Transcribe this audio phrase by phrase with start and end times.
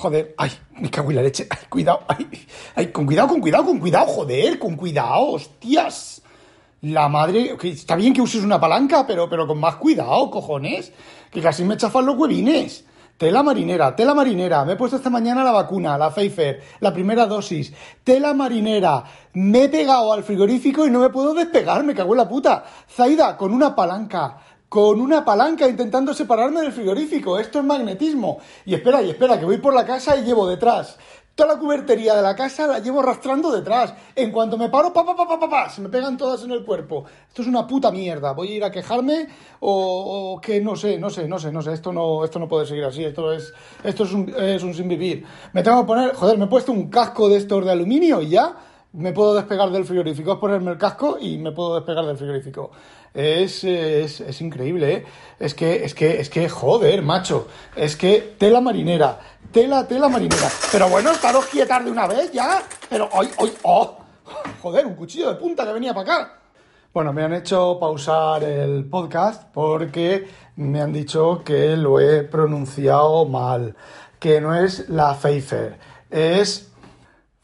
[0.00, 0.50] Joder, ay,
[0.80, 1.46] me cago en la leche.
[1.50, 2.26] Ay, cuidado, ay,
[2.74, 6.22] ay, con cuidado, con cuidado, con cuidado, joder, con cuidado, hostias.
[6.80, 10.90] La madre, que está bien que uses una palanca, pero, pero con más cuidado, cojones.
[11.30, 12.86] Que casi me chafan los huevines.
[13.18, 14.64] Tela marinera, tela marinera.
[14.64, 17.70] Me he puesto esta mañana la vacuna, la Pfizer, la primera dosis.
[18.02, 19.04] Tela marinera.
[19.34, 22.64] Me he pegado al frigorífico y no me puedo despegar, me cago en la puta.
[22.88, 24.38] Zaida, con una palanca
[24.70, 27.40] con una palanca intentando separarme del frigorífico.
[27.40, 28.38] Esto es magnetismo.
[28.64, 30.96] Y espera, y espera, que voy por la casa y llevo detrás.
[31.34, 33.92] Toda la cubertería de la casa la llevo arrastrando detrás.
[34.14, 36.64] En cuanto me paro, pa, pa, pa, pa, pa, se me pegan todas en el
[36.64, 37.04] cuerpo.
[37.26, 38.32] Esto es una puta mierda.
[38.32, 39.26] Voy a ir a quejarme
[39.58, 41.72] o, que no sé, no sé, no sé, no sé.
[41.72, 43.02] Esto no, esto no puede seguir así.
[43.02, 45.26] Esto es, esto es un, es un sin vivir.
[45.52, 48.28] Me tengo que poner, joder, me he puesto un casco de estos de aluminio y
[48.28, 48.54] ya
[48.92, 50.32] me puedo despegar del frigorífico.
[50.32, 52.70] Es ponerme el casco y me puedo despegar del frigorífico.
[53.12, 55.04] Es, es, es, increíble, ¿eh?
[55.38, 57.48] Es que, es que, es que, joder, macho.
[57.74, 59.18] Es que tela marinera,
[59.50, 60.48] tela, tela marinera.
[60.70, 62.62] Pero bueno, estaros quietar de una vez ya.
[62.88, 63.96] Pero hoy, hoy, oh.
[64.62, 66.40] Joder, un cuchillo de punta que venía para acá.
[66.92, 73.24] Bueno, me han hecho pausar el podcast porque me han dicho que lo he pronunciado
[73.26, 73.76] mal.
[74.18, 75.78] Que no es la Pfeiffer,
[76.10, 76.69] es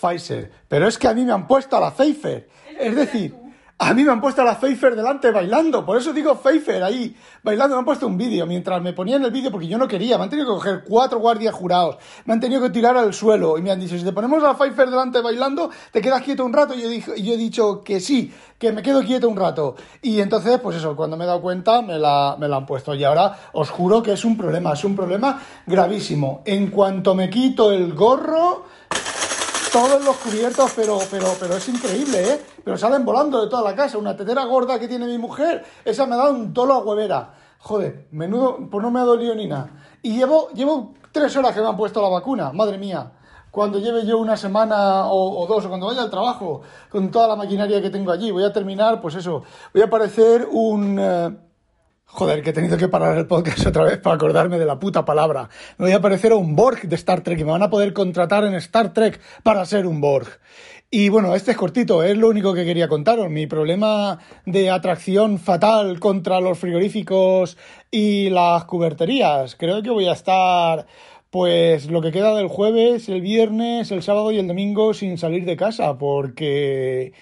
[0.00, 0.50] Pfizer.
[0.68, 2.48] Pero es que a mí me han puesto a la Pfeiffer.
[2.78, 3.34] Es decir,
[3.80, 7.14] a mí me han puesto a la Pfeiffer delante bailando, por eso digo Pfeiffer ahí,
[7.44, 7.76] bailando.
[7.76, 10.18] Me han puesto un vídeo mientras me ponían el vídeo porque yo no quería.
[10.18, 13.56] Me han tenido que coger cuatro guardias jurados, me han tenido que tirar al suelo
[13.56, 16.44] y me han dicho: si te ponemos a la Pfeiffer delante bailando, te quedas quieto
[16.44, 16.74] un rato.
[16.74, 19.76] Y yo, dije, yo he dicho que sí, que me quedo quieto un rato.
[20.02, 22.94] Y entonces, pues eso, cuando me he dado cuenta, me la, me la han puesto.
[22.94, 26.42] Y ahora os juro que es un problema, es un problema gravísimo.
[26.44, 28.64] En cuanto me quito el gorro
[29.70, 32.42] todos los cubiertos, pero, pero, pero es increíble, ¿eh?
[32.64, 33.98] Pero salen volando de toda la casa.
[33.98, 37.34] Una tetera gorda que tiene mi mujer, esa me ha dado un tolo a huevera.
[37.58, 39.70] Joder, menudo, pues no me ha dolido ni nada.
[40.02, 43.12] Y llevo, llevo tres horas que me han puesto la vacuna, madre mía.
[43.50, 46.60] Cuando lleve yo una semana o, dos, o cuando vaya al trabajo,
[46.90, 50.46] con toda la maquinaria que tengo allí, voy a terminar, pues eso, voy a parecer
[50.50, 50.98] un...
[51.00, 51.47] Eh,
[52.10, 55.04] Joder, que he tenido que parar el podcast otra vez para acordarme de la puta
[55.04, 55.50] palabra.
[55.76, 57.92] Me voy a parecer a un Borg de Star Trek y me van a poder
[57.92, 60.26] contratar en Star Trek para ser un Borg.
[60.90, 63.28] Y bueno, este es cortito, es lo único que quería contaros.
[63.28, 67.58] Mi problema de atracción fatal contra los frigoríficos
[67.90, 69.54] y las cuberterías.
[69.54, 70.86] Creo que voy a estar,
[71.28, 75.44] pues, lo que queda del jueves, el viernes, el sábado y el domingo sin salir
[75.44, 77.12] de casa, porque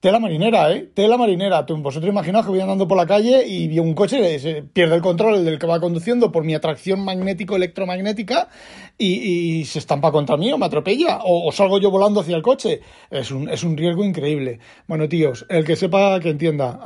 [0.00, 0.88] Tela marinera, ¿eh?
[0.94, 1.66] Tela marinera.
[1.66, 5.02] Tú, vosotros imaginaos que voy andando por la calle y un coche se pierde el
[5.02, 8.48] control, el del que va conduciendo, por mi atracción magnético-electromagnética
[8.96, 12.80] y, se estampa contra mí o me atropella o, salgo yo volando hacia el coche.
[13.10, 14.60] Es un, es un riesgo increíble.
[14.86, 16.78] Bueno, tíos, el que sepa que entienda.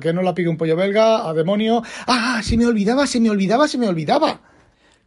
[0.00, 1.84] Que no la pique un pollo belga, a demonio.
[2.08, 2.40] ¡Ah!
[2.42, 4.40] Se me olvidaba, se me olvidaba, se me olvidaba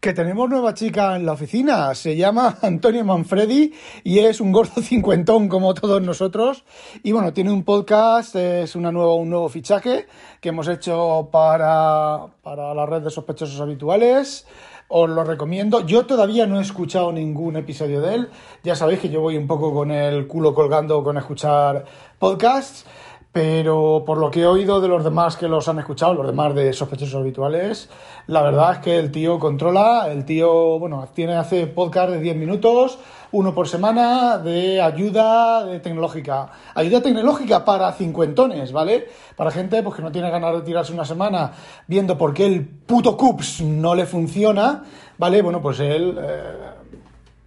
[0.02, 1.94] que tenemos nueva chica en la oficina.
[1.94, 3.72] Se llama Antonio Manfredi
[4.04, 6.66] y es un gordo cincuentón como todos nosotros.
[7.04, 10.08] Y bueno, tiene un podcast, es una nueva, un nuevo fichaje
[10.42, 14.48] que hemos hecho para, para la red de sospechosos habituales.
[14.88, 15.86] Os lo recomiendo.
[15.86, 18.30] Yo todavía no he escuchado ningún episodio de él.
[18.64, 21.86] Ya sabéis que yo voy un poco con el culo colgando con escuchar
[22.18, 22.86] podcasts
[23.31, 26.53] pero por lo que he oído de los demás que los han escuchado, los demás
[26.53, 27.90] de sospechosos habituales,
[28.28, 32.36] la verdad es que el tío controla, el tío, bueno, tiene, hace podcast de 10
[32.36, 33.00] minutos,
[33.31, 36.52] uno por semana, de ayuda de tecnológica.
[36.75, 39.08] Ayuda tecnológica para cincuentones, ¿vale?
[39.38, 41.53] Para gente pues, que no tiene ganas de tirarse una semana
[41.88, 44.84] viendo por qué el puto CUPS no le funciona,
[45.18, 45.41] ¿vale?
[45.41, 46.20] Bueno, pues él...
[46.22, 46.81] Eh,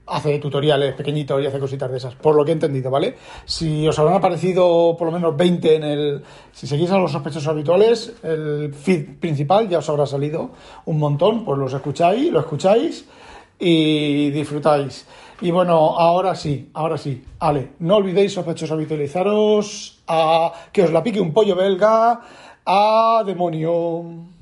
[0.06, 3.16] hace tutoriales pequeñitos y hace cositas de esas, por lo que he entendido, ¿vale?
[3.44, 6.22] Si os habrán aparecido por lo menos 20 en el...
[6.52, 10.50] Si seguís a los sospechosos habituales, el feed principal ya os habrá salido
[10.84, 13.06] un montón, pues los escucháis, lo escucháis
[13.58, 15.06] y disfrutáis.
[15.40, 17.24] Y bueno, ahora sí, ahora sí.
[17.40, 22.20] Ale, no olvidéis sospechosos habitualizaros a que os la pique un pollo belga
[22.64, 24.33] a demonio.